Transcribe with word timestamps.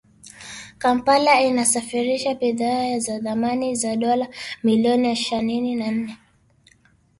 Kampala 0.77 1.41
inasafirisha 1.41 2.35
bidhaa 2.35 2.99
za 2.99 3.19
thamani 3.19 3.81
ya 3.83 3.95
dola 3.95 4.27
milioni 4.63 5.15
sanini 5.15 5.75
na 5.75 5.91
nne 5.91 6.17